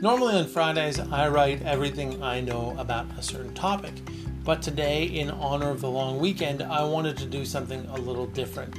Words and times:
Normally 0.00 0.36
on 0.36 0.46
Fridays, 0.46 1.00
I 1.00 1.26
write 1.26 1.62
everything 1.62 2.22
I 2.22 2.40
know 2.40 2.72
about 2.78 3.06
a 3.18 3.22
certain 3.22 3.52
topic, 3.52 3.94
but 4.44 4.62
today, 4.62 5.02
in 5.02 5.28
honor 5.28 5.70
of 5.70 5.80
the 5.80 5.90
long 5.90 6.20
weekend, 6.20 6.62
I 6.62 6.84
wanted 6.84 7.16
to 7.16 7.26
do 7.26 7.44
something 7.44 7.84
a 7.86 7.96
little 7.98 8.26
different. 8.26 8.78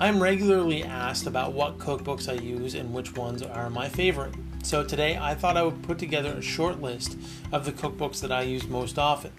I 0.00 0.08
am 0.08 0.20
regularly 0.20 0.82
asked 0.82 1.28
about 1.28 1.52
what 1.52 1.78
cookbooks 1.78 2.28
I 2.28 2.42
use 2.42 2.74
and 2.74 2.92
which 2.92 3.14
ones 3.14 3.42
are 3.42 3.70
my 3.70 3.88
favorite. 3.88 4.34
So 4.64 4.82
today 4.82 5.16
I 5.16 5.36
thought 5.36 5.56
I 5.56 5.62
would 5.62 5.84
put 5.84 6.00
together 6.00 6.32
a 6.32 6.42
short 6.42 6.82
list 6.82 7.16
of 7.52 7.64
the 7.64 7.72
cookbooks 7.72 8.20
that 8.20 8.32
I 8.32 8.42
use 8.42 8.66
most 8.66 8.98
often. 8.98 9.30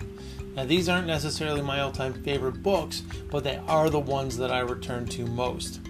Now, 0.55 0.64
these 0.64 0.88
aren't 0.88 1.07
necessarily 1.07 1.62
my 1.62 1.82
all 1.82 1.91
time 1.91 2.23
favorite 2.23 2.64
books, 2.64 3.04
but 3.30 3.43
they 3.43 3.59
are 3.68 3.89
the 3.89 4.00
ones 4.00 4.38
that 4.38 4.52
I 4.52 4.59
return 4.59 5.07
to 5.07 5.25
most. 5.25 5.82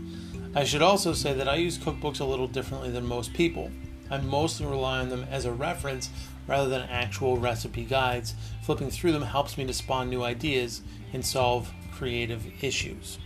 I 0.55 0.63
should 0.63 0.81
also 0.81 1.13
say 1.13 1.33
that 1.33 1.47
I 1.47 1.55
use 1.57 1.77
cookbooks 1.77 2.21
a 2.21 2.25
little 2.25 2.47
differently 2.47 2.89
than 2.89 3.05
most 3.05 3.33
people. 3.33 3.69
I 4.11 4.17
mostly 4.17 4.65
rely 4.65 4.99
on 4.99 5.09
them 5.09 5.25
as 5.31 5.45
a 5.45 5.51
reference 5.53 6.09
rather 6.45 6.69
than 6.69 6.81
actual 6.89 7.37
recipe 7.37 7.85
guides. 7.85 8.35
Flipping 8.61 8.91
through 8.91 9.13
them 9.13 9.21
helps 9.21 9.57
me 9.57 9.65
to 9.65 9.73
spawn 9.73 10.09
new 10.09 10.21
ideas 10.21 10.81
and 11.13 11.25
solve 11.25 11.71
creative 11.93 12.45
issues. 12.61 13.17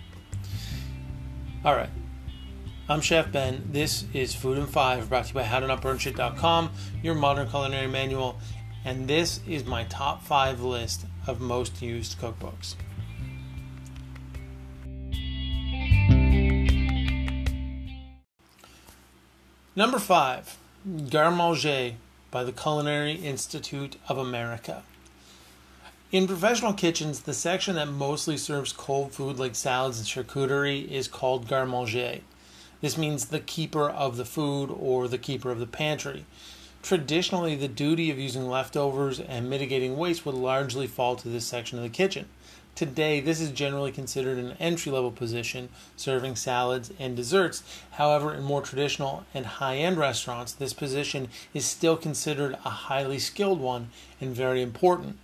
Alright, 1.65 1.89
I'm 2.87 3.01
Chef 3.01 3.31
Ben. 3.31 3.67
This 3.71 4.05
is 4.13 4.35
Food 4.35 4.59
and 4.59 4.69
Five, 4.69 5.09
brought 5.09 5.25
to 5.25 5.29
you 5.29 5.33
by 5.33 5.43
HowToNotBurnShit.com, 5.43 6.69
your 7.01 7.15
modern 7.15 7.49
culinary 7.49 7.87
manual, 7.87 8.37
and 8.85 9.07
this 9.07 9.39
is 9.47 9.65
my 9.65 9.85
top 9.85 10.21
five 10.21 10.61
list 10.61 11.07
of 11.25 11.41
most 11.41 11.81
used 11.81 12.19
cookbooks. 12.19 12.75
Number 19.75 19.97
five, 19.97 20.57
Garde 20.85 21.35
Manger 21.35 21.93
by 22.29 22.43
the 22.43 22.51
Culinary 22.51 23.13
Institute 23.13 23.95
of 24.07 24.19
America. 24.19 24.83
In 26.11 26.27
professional 26.27 26.73
kitchens, 26.73 27.21
the 27.21 27.33
section 27.33 27.73
that 27.73 27.87
mostly 27.87 28.37
serves 28.37 28.71
cold 28.71 29.11
food 29.11 29.39
like 29.39 29.55
salads 29.55 29.97
and 29.97 30.07
charcuterie 30.07 30.87
is 30.87 31.07
called 31.07 31.47
garde 31.47 31.69
manger. 31.69 32.19
This 32.81 32.99
means 32.99 33.25
the 33.25 33.39
keeper 33.39 33.89
of 33.89 34.17
the 34.17 34.25
food 34.25 34.67
or 34.67 35.07
the 35.07 35.17
keeper 35.17 35.49
of 35.49 35.57
the 35.57 35.65
pantry. 35.65 36.23
Traditionally, 36.83 37.55
the 37.55 37.67
duty 37.67 38.11
of 38.11 38.19
using 38.19 38.47
leftovers 38.47 39.19
and 39.19 39.49
mitigating 39.49 39.97
waste 39.97 40.23
would 40.23 40.35
largely 40.35 40.85
fall 40.85 41.15
to 41.15 41.27
this 41.27 41.47
section 41.47 41.79
of 41.79 41.83
the 41.83 41.89
kitchen. 41.89 42.27
Today, 42.75 43.21
this 43.21 43.39
is 43.39 43.51
generally 43.51 43.93
considered 43.93 44.37
an 44.37 44.57
entry 44.59 44.91
level 44.91 45.09
position, 45.09 45.69
serving 45.95 46.35
salads 46.35 46.91
and 46.99 47.15
desserts. 47.15 47.63
However, 47.91 48.33
in 48.33 48.43
more 48.43 48.61
traditional 48.61 49.23
and 49.33 49.45
high 49.45 49.77
end 49.77 49.97
restaurants, 49.97 50.51
this 50.51 50.73
position 50.73 51.29
is 51.53 51.63
still 51.63 51.95
considered 51.95 52.57
a 52.65 52.69
highly 52.69 53.17
skilled 53.17 53.61
one 53.61 53.91
and 54.19 54.35
very 54.35 54.61
important. 54.61 55.17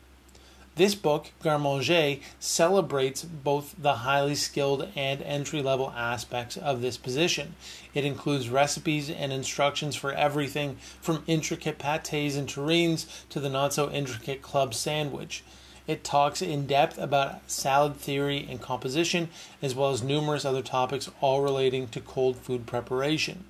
This 0.75 0.95
book, 0.95 1.31
Garde 1.43 1.61
Manger, 1.61 2.21
celebrates 2.39 3.25
both 3.25 3.75
the 3.77 3.95
highly 3.95 4.35
skilled 4.35 4.87
and 4.95 5.21
entry 5.21 5.61
level 5.61 5.93
aspects 5.93 6.55
of 6.55 6.81
this 6.81 6.95
position. 6.95 7.55
It 7.93 8.05
includes 8.05 8.47
recipes 8.47 9.09
and 9.09 9.33
instructions 9.33 9.97
for 9.97 10.13
everything 10.13 10.77
from 11.01 11.25
intricate 11.27 11.79
pates 11.79 12.37
and 12.37 12.47
terrines 12.47 13.07
to 13.27 13.41
the 13.41 13.49
not 13.49 13.73
so 13.73 13.91
intricate 13.91 14.41
club 14.41 14.73
sandwich. 14.73 15.43
It 15.87 16.03
talks 16.03 16.41
in 16.41 16.67
depth 16.67 16.97
about 16.97 17.49
salad 17.49 17.95
theory 17.95 18.47
and 18.49 18.61
composition, 18.61 19.29
as 19.61 19.73
well 19.73 19.91
as 19.91 20.03
numerous 20.03 20.45
other 20.45 20.61
topics, 20.61 21.09
all 21.21 21.41
relating 21.41 21.87
to 21.89 21.99
cold 21.99 22.37
food 22.37 22.65
preparation. 22.65 23.45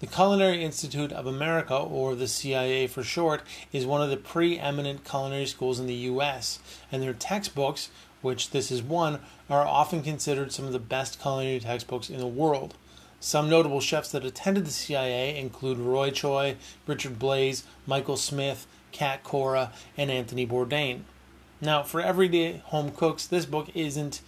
The 0.00 0.06
Culinary 0.06 0.62
Institute 0.62 1.12
of 1.12 1.26
America, 1.26 1.76
or 1.76 2.14
the 2.14 2.28
CIA 2.28 2.86
for 2.86 3.02
short, 3.02 3.42
is 3.72 3.86
one 3.86 4.02
of 4.02 4.10
the 4.10 4.18
preeminent 4.18 5.04
culinary 5.04 5.46
schools 5.46 5.80
in 5.80 5.86
the 5.86 5.94
U.S., 5.94 6.58
and 6.92 7.02
their 7.02 7.14
textbooks, 7.14 7.88
which 8.20 8.50
this 8.50 8.70
is 8.70 8.82
one, 8.82 9.20
are 9.48 9.66
often 9.66 10.02
considered 10.02 10.52
some 10.52 10.66
of 10.66 10.72
the 10.72 10.78
best 10.78 11.20
culinary 11.20 11.60
textbooks 11.60 12.10
in 12.10 12.18
the 12.18 12.26
world. 12.26 12.74
Some 13.20 13.48
notable 13.48 13.80
chefs 13.80 14.10
that 14.10 14.26
attended 14.26 14.66
the 14.66 14.70
CIA 14.70 15.38
include 15.38 15.78
Roy 15.78 16.10
Choi, 16.10 16.56
Richard 16.86 17.18
Blais, 17.18 17.62
Michael 17.86 18.18
Smith, 18.18 18.66
Cat 18.92 19.24
Cora, 19.24 19.72
and 19.96 20.10
Anthony 20.10 20.46
Bourdain. 20.46 21.04
Now, 21.64 21.82
for 21.82 22.02
everyday 22.02 22.58
home 22.58 22.90
cooks, 22.90 23.26
this 23.26 23.46
book 23.46 23.70
isn't 23.74 24.20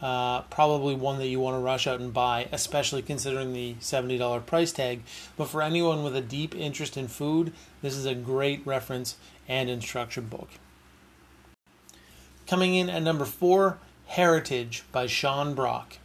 uh, 0.00 0.42
probably 0.42 0.94
one 0.94 1.18
that 1.18 1.26
you 1.26 1.40
want 1.40 1.56
to 1.56 1.60
rush 1.60 1.88
out 1.88 1.98
and 1.98 2.14
buy, 2.14 2.46
especially 2.52 3.02
considering 3.02 3.52
the 3.52 3.74
$70 3.80 4.46
price 4.46 4.70
tag. 4.70 5.02
But 5.36 5.48
for 5.48 5.60
anyone 5.60 6.04
with 6.04 6.14
a 6.14 6.20
deep 6.20 6.54
interest 6.54 6.96
in 6.96 7.08
food, 7.08 7.52
this 7.82 7.96
is 7.96 8.06
a 8.06 8.14
great 8.14 8.64
reference 8.64 9.16
and 9.48 9.68
instruction 9.68 10.26
book. 10.28 10.50
Coming 12.46 12.76
in 12.76 12.88
at 12.88 13.02
number 13.02 13.24
four, 13.24 13.78
Heritage 14.06 14.84
by 14.92 15.08
Sean 15.08 15.54
Brock. 15.54 15.98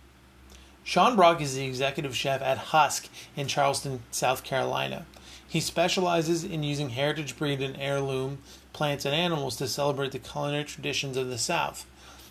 Sean 0.83 1.15
Brock 1.15 1.39
is 1.39 1.55
the 1.55 1.65
executive 1.65 2.15
chef 2.15 2.41
at 2.41 2.57
Husk 2.57 3.09
in 3.35 3.45
Charleston, 3.45 4.01
South 4.09 4.43
Carolina. 4.43 5.05
He 5.53 5.59
specializes 5.59 6.43
in 6.43 6.63
using 6.63 6.89
heritage 6.89 7.37
breed 7.37 7.61
and 7.61 7.77
heirloom 7.79 8.39
plants 8.73 9.05
and 9.05 9.13
animals 9.13 9.55
to 9.57 9.67
celebrate 9.67 10.11
the 10.11 10.17
culinary 10.17 10.63
traditions 10.63 11.15
of 11.15 11.29
the 11.29 11.37
South. 11.37 11.85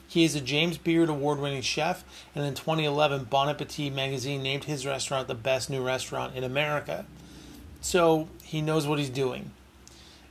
He 0.09 0.25
is 0.25 0.35
a 0.35 0.41
James 0.41 0.77
Beard 0.77 1.09
award 1.09 1.39
winning 1.39 1.63
chef, 1.63 2.03
and 2.35 2.45
in 2.45 2.55
2011, 2.55 3.27
Bon 3.31 3.49
Appetit 3.49 3.95
magazine 3.95 4.43
named 4.43 4.65
his 4.65 4.85
restaurant 4.85 5.29
the 5.29 5.37
best 5.37 5.71
new 5.71 5.85
restaurant 5.85 6.35
in 6.35 6.43
America. 6.43 7.07
So 7.81 8.27
he 8.43 8.61
knows 8.61 8.89
what 8.89 8.99
he's 8.99 9.09
doing. 9.09 9.53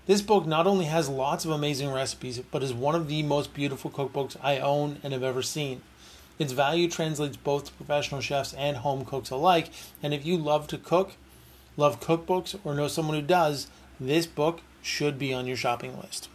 This 0.06 0.22
book 0.22 0.46
not 0.46 0.68
only 0.68 0.84
has 0.84 1.08
lots 1.08 1.46
of 1.46 1.52
amazing 1.52 1.94
recipes, 1.94 2.42
but 2.52 2.62
is 2.62 2.74
one 2.74 2.96
of 2.96 3.08
the 3.08 3.24
most 3.24 3.54
beautiful 3.54 3.90
cookbooks 3.90 4.36
I 4.44 4.60
own 4.60 5.00
and 5.02 5.14
have 5.14 5.24
ever 5.24 5.42
seen. 5.42 5.82
Its 6.38 6.52
value 6.52 6.90
translates 6.90 7.38
both 7.38 7.68
to 7.68 7.72
professional 7.72 8.20
chefs 8.20 8.54
and 8.56 8.76
home 8.76 9.06
cooks 9.06 9.30
alike, 9.30 9.70
and 10.04 10.14
if 10.14 10.26
you 10.26 10.36
love 10.36 10.68
to 10.68 10.78
cook, 10.78 11.14
love 11.82 12.00
cookbooks, 12.00 12.58
or 12.64 12.74
know 12.74 12.88
someone 12.88 13.20
who 13.20 13.26
does, 13.26 13.68
this 14.00 14.26
book 14.26 14.62
should 14.82 15.20
be 15.20 15.34
on 15.34 15.48
your 15.48 15.58
shopping 15.58 16.00
list. 16.00 16.30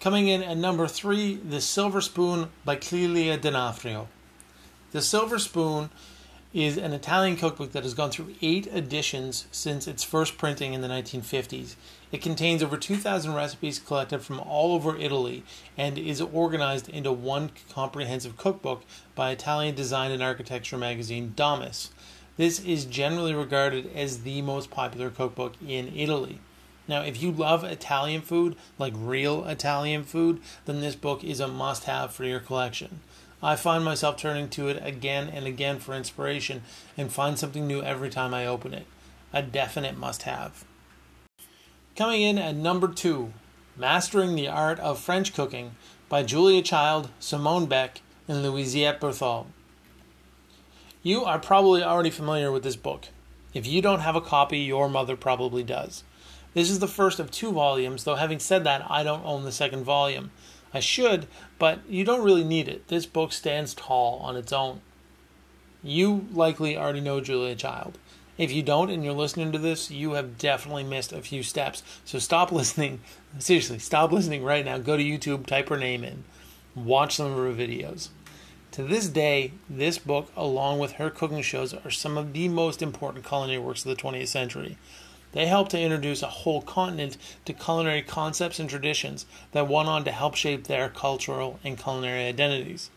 Coming 0.00 0.26
in 0.26 0.42
at 0.42 0.56
number 0.56 0.88
three, 0.88 1.36
The 1.36 1.60
Silver 1.60 2.00
Spoon 2.00 2.48
by 2.64 2.76
Clelia 2.76 3.40
D'Onofrio. 3.40 4.08
The 4.90 5.00
Silver 5.00 5.38
Spoon 5.38 5.90
is 6.52 6.76
an 6.76 6.92
Italian 6.92 7.36
cookbook 7.36 7.72
that 7.72 7.84
has 7.84 7.94
gone 7.94 8.10
through 8.10 8.34
eight 8.42 8.66
editions 8.66 9.46
since 9.52 9.86
its 9.86 10.02
first 10.02 10.36
printing 10.36 10.74
in 10.74 10.82
the 10.82 10.88
1950s. 10.88 11.76
It 12.10 12.20
contains 12.20 12.62
over 12.62 12.76
2,000 12.76 13.32
recipes 13.32 13.78
collected 13.78 14.20
from 14.22 14.40
all 14.40 14.74
over 14.74 14.96
Italy 14.96 15.44
and 15.78 15.96
is 15.96 16.20
organized 16.20 16.88
into 16.90 17.10
one 17.10 17.52
comprehensive 17.72 18.36
cookbook 18.36 18.82
by 19.14 19.30
Italian 19.30 19.74
design 19.74 20.10
and 20.10 20.22
architecture 20.22 20.76
magazine 20.76 21.32
Domus. 21.34 21.90
This 22.36 22.60
is 22.60 22.86
generally 22.86 23.34
regarded 23.34 23.94
as 23.94 24.22
the 24.22 24.40
most 24.42 24.70
popular 24.70 25.10
cookbook 25.10 25.54
in 25.66 25.94
Italy. 25.94 26.40
Now, 26.88 27.02
if 27.02 27.22
you 27.22 27.30
love 27.30 27.62
Italian 27.62 28.22
food, 28.22 28.56
like 28.78 28.94
real 28.96 29.44
Italian 29.44 30.04
food, 30.04 30.40
then 30.64 30.80
this 30.80 30.96
book 30.96 31.22
is 31.22 31.40
a 31.40 31.48
must 31.48 31.84
have 31.84 32.12
for 32.12 32.24
your 32.24 32.40
collection. 32.40 33.00
I 33.42 33.56
find 33.56 33.84
myself 33.84 34.16
turning 34.16 34.48
to 34.50 34.68
it 34.68 34.80
again 34.84 35.28
and 35.28 35.46
again 35.46 35.78
for 35.78 35.94
inspiration 35.94 36.62
and 36.96 37.12
find 37.12 37.38
something 37.38 37.66
new 37.66 37.82
every 37.82 38.08
time 38.08 38.32
I 38.32 38.46
open 38.46 38.72
it. 38.72 38.86
A 39.32 39.42
definite 39.42 39.96
must 39.96 40.22
have. 40.22 40.64
Coming 41.96 42.22
in 42.22 42.38
at 42.38 42.54
number 42.54 42.88
two, 42.88 43.32
Mastering 43.76 44.34
the 44.34 44.48
Art 44.48 44.78
of 44.80 44.98
French 44.98 45.34
Cooking 45.34 45.72
by 46.08 46.22
Julia 46.22 46.62
Child, 46.62 47.10
Simone 47.18 47.66
Beck, 47.66 48.00
and 48.28 48.42
Louisette 48.42 49.00
Bertholle. 49.00 49.46
You 51.04 51.24
are 51.24 51.40
probably 51.40 51.82
already 51.82 52.10
familiar 52.10 52.52
with 52.52 52.62
this 52.62 52.76
book. 52.76 53.08
If 53.52 53.66
you 53.66 53.82
don't 53.82 54.00
have 54.00 54.14
a 54.14 54.20
copy, 54.20 54.58
your 54.58 54.88
mother 54.88 55.16
probably 55.16 55.64
does. 55.64 56.04
This 56.54 56.70
is 56.70 56.78
the 56.78 56.86
first 56.86 57.18
of 57.18 57.30
two 57.30 57.50
volumes, 57.50 58.04
though 58.04 58.14
having 58.14 58.38
said 58.38 58.62
that, 58.64 58.88
I 58.88 59.02
don't 59.02 59.24
own 59.24 59.42
the 59.42 59.50
second 59.50 59.82
volume. 59.82 60.30
I 60.72 60.78
should, 60.78 61.26
but 61.58 61.80
you 61.88 62.04
don't 62.04 62.22
really 62.22 62.44
need 62.44 62.68
it. 62.68 62.86
This 62.86 63.04
book 63.04 63.32
stands 63.32 63.74
tall 63.74 64.20
on 64.20 64.36
its 64.36 64.52
own. 64.52 64.80
You 65.82 66.28
likely 66.32 66.76
already 66.76 67.00
know 67.00 67.20
Julia 67.20 67.56
Child. 67.56 67.98
If 68.38 68.52
you 68.52 68.62
don't 68.62 68.88
and 68.88 69.04
you're 69.04 69.12
listening 69.12 69.50
to 69.52 69.58
this, 69.58 69.90
you 69.90 70.12
have 70.12 70.38
definitely 70.38 70.84
missed 70.84 71.12
a 71.12 71.20
few 71.20 71.42
steps. 71.42 71.82
So 72.04 72.20
stop 72.20 72.52
listening. 72.52 73.00
Seriously, 73.40 73.80
stop 73.80 74.12
listening 74.12 74.44
right 74.44 74.64
now. 74.64 74.78
Go 74.78 74.96
to 74.96 75.02
YouTube, 75.02 75.46
type 75.46 75.68
her 75.68 75.76
name 75.76 76.04
in, 76.04 76.22
watch 76.76 77.16
some 77.16 77.32
of 77.32 77.38
her 77.38 77.52
videos. 77.52 78.10
To 78.72 78.82
this 78.82 79.08
day, 79.08 79.52
this 79.68 79.98
book, 79.98 80.32
along 80.34 80.78
with 80.78 80.92
her 80.92 81.10
cooking 81.10 81.42
shows, 81.42 81.74
are 81.74 81.90
some 81.90 82.16
of 82.16 82.32
the 82.32 82.48
most 82.48 82.80
important 82.80 83.26
culinary 83.26 83.58
works 83.58 83.84
of 83.84 83.94
the 83.94 84.02
20th 84.02 84.28
century. 84.28 84.78
They 85.32 85.44
helped 85.44 85.72
to 85.72 85.78
introduce 85.78 86.22
a 86.22 86.28
whole 86.28 86.62
continent 86.62 87.18
to 87.44 87.52
culinary 87.52 88.00
concepts 88.00 88.58
and 88.58 88.70
traditions 88.70 89.26
that 89.52 89.68
went 89.68 89.90
on 89.90 90.04
to 90.04 90.10
help 90.10 90.36
shape 90.36 90.64
their 90.64 90.88
cultural 90.88 91.60
and 91.62 91.76
culinary 91.76 92.22
identities. 92.22 92.88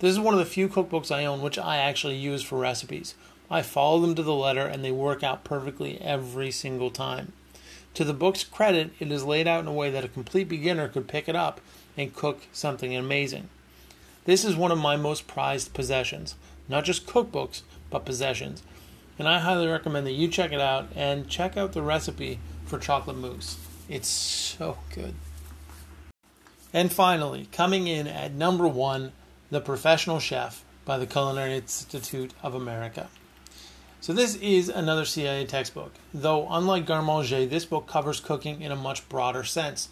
This 0.00 0.10
is 0.10 0.18
one 0.18 0.34
of 0.34 0.40
the 0.40 0.46
few 0.46 0.68
cookbooks 0.68 1.14
I 1.14 1.24
own 1.24 1.42
which 1.42 1.60
I 1.60 1.76
actually 1.76 2.16
use 2.16 2.42
for 2.42 2.58
recipes. 2.58 3.14
I 3.48 3.62
follow 3.62 4.00
them 4.00 4.16
to 4.16 4.24
the 4.24 4.34
letter 4.34 4.66
and 4.66 4.84
they 4.84 4.90
work 4.90 5.22
out 5.22 5.44
perfectly 5.44 6.00
every 6.00 6.50
single 6.50 6.90
time. 6.90 7.34
To 7.94 8.02
the 8.02 8.12
book's 8.12 8.42
credit, 8.42 8.90
it 8.98 9.12
is 9.12 9.24
laid 9.24 9.46
out 9.46 9.60
in 9.60 9.68
a 9.68 9.72
way 9.72 9.90
that 9.90 10.04
a 10.04 10.08
complete 10.08 10.48
beginner 10.48 10.88
could 10.88 11.06
pick 11.06 11.28
it 11.28 11.36
up 11.36 11.60
and 11.96 12.12
cook 12.12 12.48
something 12.52 12.96
amazing. 12.96 13.48
This 14.24 14.44
is 14.44 14.56
one 14.56 14.70
of 14.70 14.78
my 14.78 14.96
most 14.96 15.26
prized 15.26 15.74
possessions, 15.74 16.34
not 16.68 16.84
just 16.84 17.06
cookbooks, 17.06 17.62
but 17.90 18.04
possessions. 18.04 18.62
And 19.18 19.26
I 19.26 19.40
highly 19.40 19.66
recommend 19.66 20.06
that 20.06 20.12
you 20.12 20.28
check 20.28 20.52
it 20.52 20.60
out 20.60 20.88
and 20.94 21.28
check 21.28 21.56
out 21.56 21.72
the 21.72 21.82
recipe 21.82 22.38
for 22.66 22.78
chocolate 22.78 23.16
mousse. 23.16 23.56
It's 23.88 24.08
so 24.08 24.78
good. 24.94 25.14
And 26.72 26.92
finally, 26.92 27.48
coming 27.50 27.86
in 27.86 28.06
at 28.06 28.32
number 28.32 28.68
one, 28.68 29.12
The 29.50 29.60
Professional 29.60 30.20
Chef 30.20 30.64
by 30.84 30.98
the 30.98 31.06
Culinary 31.06 31.56
Institute 31.56 32.32
of 32.42 32.54
America. 32.54 33.08
So, 34.00 34.12
this 34.12 34.36
is 34.36 34.68
another 34.68 35.04
CIA 35.04 35.44
textbook, 35.44 35.92
though, 36.14 36.46
unlike 36.48 36.86
Garde 36.86 37.04
Manger, 37.04 37.46
this 37.46 37.64
book 37.64 37.88
covers 37.88 38.20
cooking 38.20 38.62
in 38.62 38.70
a 38.70 38.76
much 38.76 39.08
broader 39.08 39.42
sense. 39.42 39.88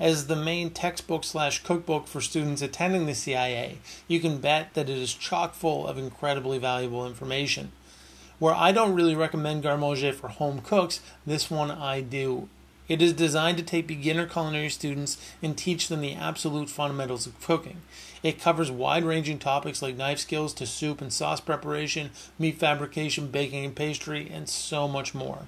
As 0.00 0.28
the 0.28 0.36
main 0.36 0.70
textbook 0.70 1.24
slash 1.24 1.62
cookbook 1.62 2.06
for 2.08 2.22
students 2.22 2.62
attending 2.62 3.04
the 3.04 3.14
CIA, 3.14 3.80
you 4.08 4.18
can 4.18 4.38
bet 4.38 4.72
that 4.72 4.88
it 4.88 4.96
is 4.96 5.12
chock 5.12 5.52
full 5.52 5.86
of 5.86 5.98
incredibly 5.98 6.56
valuable 6.56 7.06
information. 7.06 7.70
Where 8.38 8.54
I 8.54 8.72
don't 8.72 8.94
really 8.94 9.14
recommend 9.14 9.62
Garde 9.62 10.14
for 10.14 10.28
home 10.28 10.62
cooks, 10.62 11.00
this 11.26 11.50
one 11.50 11.70
I 11.70 12.00
do. 12.00 12.48
It 12.88 13.02
is 13.02 13.12
designed 13.12 13.58
to 13.58 13.62
take 13.62 13.86
beginner 13.86 14.26
culinary 14.26 14.70
students 14.70 15.18
and 15.42 15.54
teach 15.54 15.88
them 15.88 16.00
the 16.00 16.14
absolute 16.14 16.70
fundamentals 16.70 17.26
of 17.26 17.38
cooking. 17.42 17.82
It 18.22 18.40
covers 18.40 18.70
wide 18.70 19.04
ranging 19.04 19.38
topics 19.38 19.82
like 19.82 19.98
knife 19.98 20.20
skills 20.20 20.54
to 20.54 20.66
soup 20.66 21.02
and 21.02 21.12
sauce 21.12 21.40
preparation, 21.40 22.10
meat 22.38 22.58
fabrication, 22.58 23.26
baking 23.26 23.66
and 23.66 23.76
pastry, 23.76 24.30
and 24.32 24.48
so 24.48 24.88
much 24.88 25.14
more. 25.14 25.40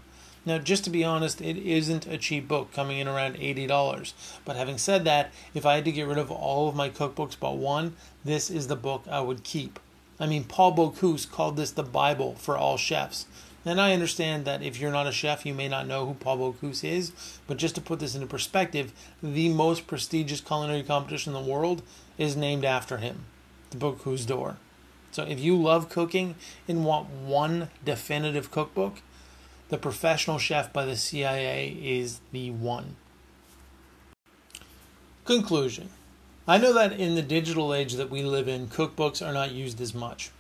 Now, 0.44 0.58
just 0.58 0.82
to 0.84 0.90
be 0.90 1.04
honest, 1.04 1.40
it 1.40 1.56
isn't 1.56 2.06
a 2.06 2.18
cheap 2.18 2.48
book, 2.48 2.72
coming 2.72 2.98
in 2.98 3.06
around 3.06 3.36
$80. 3.36 4.12
But 4.44 4.56
having 4.56 4.76
said 4.76 5.04
that, 5.04 5.32
if 5.54 5.64
I 5.64 5.76
had 5.76 5.84
to 5.84 5.92
get 5.92 6.08
rid 6.08 6.18
of 6.18 6.30
all 6.30 6.68
of 6.68 6.74
my 6.74 6.90
cookbooks 6.90 7.36
but 7.38 7.56
one, 7.56 7.96
this 8.24 8.50
is 8.50 8.66
the 8.66 8.76
book 8.76 9.04
I 9.08 9.20
would 9.20 9.44
keep. 9.44 9.78
I 10.18 10.26
mean, 10.26 10.44
Paul 10.44 10.74
Bocuse 10.74 11.30
called 11.30 11.56
this 11.56 11.70
the 11.70 11.82
Bible 11.82 12.34
for 12.34 12.56
all 12.56 12.76
chefs. 12.76 13.26
And 13.64 13.80
I 13.80 13.92
understand 13.92 14.44
that 14.44 14.62
if 14.62 14.80
you're 14.80 14.90
not 14.90 15.06
a 15.06 15.12
chef, 15.12 15.46
you 15.46 15.54
may 15.54 15.68
not 15.68 15.86
know 15.86 16.06
who 16.06 16.14
Paul 16.14 16.38
Bocuse 16.38 16.82
is, 16.82 17.12
but 17.46 17.56
just 17.56 17.76
to 17.76 17.80
put 17.80 18.00
this 18.00 18.16
into 18.16 18.26
perspective, 18.26 18.92
the 19.22 19.48
most 19.50 19.86
prestigious 19.86 20.40
culinary 20.40 20.82
competition 20.82 21.34
in 21.34 21.42
the 21.42 21.50
world 21.50 21.82
is 22.18 22.36
named 22.36 22.64
after 22.64 22.98
him, 22.98 23.24
the 23.70 23.76
Bocuse 23.76 24.26
d'Or. 24.26 24.56
So 25.12 25.22
if 25.22 25.38
you 25.38 25.56
love 25.56 25.88
cooking 25.88 26.34
and 26.66 26.84
want 26.84 27.10
one 27.10 27.68
definitive 27.84 28.50
cookbook, 28.50 29.02
The 29.72 29.78
Professional 29.78 30.36
Chef 30.36 30.70
by 30.70 30.84
the 30.84 30.98
CIA 30.98 31.74
is 31.82 32.20
the 32.30 32.50
one. 32.50 32.96
Conclusion 35.24 35.88
I 36.46 36.58
know 36.58 36.74
that 36.74 36.92
in 36.92 37.14
the 37.14 37.22
digital 37.22 37.72
age 37.72 37.94
that 37.94 38.10
we 38.10 38.22
live 38.22 38.48
in, 38.48 38.66
cookbooks 38.66 39.26
are 39.26 39.32
not 39.32 39.52
used 39.52 39.80
as 39.80 39.94
much. 39.94 40.30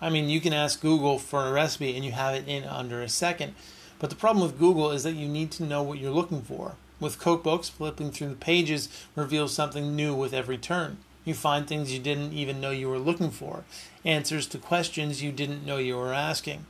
I 0.00 0.08
mean, 0.08 0.28
you 0.28 0.40
can 0.40 0.52
ask 0.52 0.80
Google 0.80 1.18
for 1.18 1.48
a 1.48 1.52
recipe 1.52 1.96
and 1.96 2.04
you 2.04 2.12
have 2.12 2.36
it 2.36 2.46
in 2.46 2.62
under 2.62 3.02
a 3.02 3.08
second. 3.08 3.56
But 3.98 4.10
the 4.10 4.14
problem 4.14 4.46
with 4.46 4.60
Google 4.60 4.92
is 4.92 5.02
that 5.02 5.16
you 5.16 5.26
need 5.26 5.50
to 5.50 5.64
know 5.64 5.82
what 5.82 5.98
you're 5.98 6.12
looking 6.12 6.42
for. 6.42 6.76
With 7.00 7.18
cookbooks, 7.18 7.68
flipping 7.68 8.12
through 8.12 8.28
the 8.28 8.34
pages 8.36 8.88
reveals 9.16 9.52
something 9.52 9.96
new 9.96 10.14
with 10.14 10.32
every 10.32 10.58
turn. 10.58 10.98
You 11.24 11.34
find 11.34 11.66
things 11.66 11.92
you 11.92 11.98
didn't 11.98 12.34
even 12.34 12.60
know 12.60 12.70
you 12.70 12.88
were 12.88 13.00
looking 13.00 13.32
for, 13.32 13.64
answers 14.04 14.46
to 14.46 14.58
questions 14.58 15.24
you 15.24 15.32
didn't 15.32 15.66
know 15.66 15.78
you 15.78 15.96
were 15.96 16.14
asking. 16.14 16.66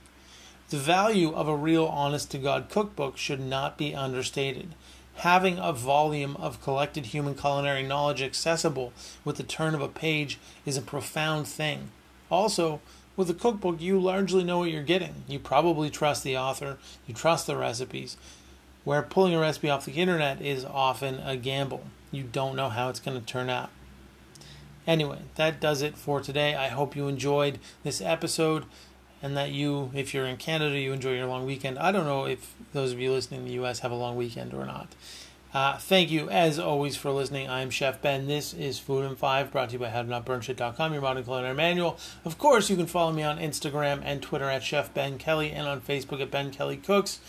The 0.69 0.77
value 0.77 1.33
of 1.33 1.47
a 1.47 1.55
real 1.55 1.85
honest 1.85 2.29
to 2.31 2.37
God 2.37 2.67
cookbook 2.69 3.15
should 3.17 3.39
not 3.39 3.77
be 3.77 3.95
understated. 3.95 4.75
Having 5.15 5.59
a 5.59 5.71
volume 5.71 6.35
of 6.35 6.61
collected 6.61 7.07
human 7.07 7.35
culinary 7.35 7.83
knowledge 7.83 8.21
accessible 8.21 8.91
with 9.23 9.37
the 9.37 9.43
turn 9.43 9.75
of 9.75 9.81
a 9.81 9.87
page 9.87 10.37
is 10.65 10.75
a 10.75 10.81
profound 10.81 11.47
thing. 11.47 11.89
Also, 12.29 12.81
with 13.15 13.29
a 13.29 13.33
cookbook, 13.33 13.79
you 13.79 13.97
largely 13.97 14.43
know 14.43 14.59
what 14.59 14.69
you're 14.69 14.83
getting. 14.83 15.23
You 15.25 15.39
probably 15.39 15.89
trust 15.89 16.25
the 16.25 16.37
author, 16.37 16.77
you 17.07 17.13
trust 17.13 17.47
the 17.47 17.55
recipes. 17.55 18.17
Where 18.83 19.01
pulling 19.01 19.33
a 19.33 19.39
recipe 19.39 19.69
off 19.69 19.85
the 19.85 19.93
internet 19.93 20.41
is 20.41 20.65
often 20.65 21.21
a 21.21 21.37
gamble. 21.37 21.85
You 22.11 22.23
don't 22.23 22.57
know 22.57 22.69
how 22.69 22.89
it's 22.89 22.99
going 22.99 23.17
to 23.17 23.25
turn 23.25 23.49
out. 23.49 23.69
Anyway, 24.85 25.19
that 25.35 25.61
does 25.61 25.81
it 25.81 25.97
for 25.97 26.19
today. 26.19 26.55
I 26.55 26.67
hope 26.67 26.95
you 26.95 27.07
enjoyed 27.07 27.59
this 27.83 28.01
episode 28.01 28.65
and 29.21 29.35
that 29.35 29.51
you, 29.51 29.91
if 29.93 30.13
you're 30.13 30.25
in 30.25 30.37
Canada, 30.37 30.77
you 30.77 30.93
enjoy 30.93 31.15
your 31.15 31.27
long 31.27 31.45
weekend. 31.45 31.79
I 31.79 31.91
don't 31.91 32.05
know 32.05 32.25
if 32.25 32.53
those 32.73 32.91
of 32.91 32.99
you 32.99 33.11
listening 33.11 33.41
in 33.41 33.47
the 33.47 33.63
US 33.63 33.79
have 33.79 33.91
a 33.91 33.95
long 33.95 34.15
weekend 34.15 34.53
or 34.53 34.65
not. 34.65 34.87
Uh, 35.53 35.77
thank 35.77 36.11
you, 36.11 36.29
as 36.29 36.59
always, 36.59 36.97
for 36.97 37.09
listening. 37.09 37.49
I'm 37.49 37.69
Chef 37.69 38.01
Ben. 38.01 38.27
This 38.27 38.53
is 38.53 38.79
Food 38.79 39.05
and 39.05 39.17
Five, 39.17 39.51
brought 39.51 39.69
to 39.69 39.73
you 39.73 39.79
by 39.79 39.89
HowToNotBurnShit.com, 39.89 40.93
your 40.93 41.01
modern 41.01 41.23
culinary 41.23 41.55
manual. 41.55 41.97
Of 42.25 42.37
course, 42.37 42.69
you 42.69 42.75
can 42.75 42.85
follow 42.85 43.13
me 43.13 43.23
on 43.23 43.39
Instagram 43.39 44.01
and 44.03 44.21
Twitter 44.21 44.49
at 44.49 44.61
Chef 44.61 44.93
Ben 44.93 45.17
Kelly 45.17 45.51
and 45.51 45.65
on 45.65 45.81
Facebook 45.81 46.21
at 46.21 46.29
Ben 46.29 46.51
Kelly 46.51 46.77
Cooks. 46.77 47.19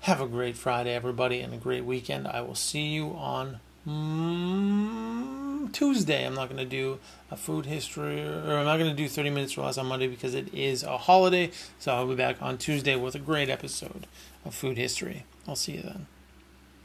Have 0.00 0.20
a 0.20 0.26
great 0.26 0.56
Friday, 0.56 0.94
everybody, 0.94 1.40
and 1.40 1.54
a 1.54 1.58
great 1.58 1.84
weekend. 1.84 2.28
I 2.28 2.40
will 2.40 2.54
see 2.54 2.88
you 2.88 3.14
on 3.16 3.60
mm, 3.88 5.45
Tuesday. 5.68 6.26
I'm 6.26 6.34
not 6.34 6.48
going 6.48 6.58
to 6.58 6.64
do 6.64 6.98
a 7.30 7.36
food 7.36 7.66
history, 7.66 8.22
or 8.22 8.56
I'm 8.58 8.64
not 8.64 8.78
going 8.78 8.90
to 8.90 8.96
do 8.96 9.08
30 9.08 9.30
minutes 9.30 9.56
or 9.56 9.64
less 9.64 9.78
on 9.78 9.86
Monday 9.86 10.06
because 10.06 10.34
it 10.34 10.52
is 10.54 10.82
a 10.82 10.96
holiday. 10.96 11.50
So 11.78 11.92
I'll 11.92 12.06
be 12.06 12.14
back 12.14 12.40
on 12.40 12.58
Tuesday 12.58 12.96
with 12.96 13.14
a 13.14 13.18
great 13.18 13.50
episode 13.50 14.06
of 14.44 14.54
food 14.54 14.76
history. 14.76 15.24
I'll 15.46 15.56
see 15.56 15.72
you 15.72 15.82
then. 15.82 16.06